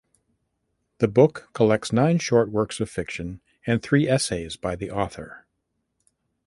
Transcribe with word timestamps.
The 0.97 1.07
book 1.07 1.49
collects 1.53 1.93
nine 1.93 2.17
short 2.17 2.49
works 2.49 2.79
of 2.79 2.89
fiction 2.89 3.39
and 3.67 3.83
three 3.83 4.07
essays 4.09 4.55
by 4.55 4.75
the 4.75 4.89
author. 4.89 5.45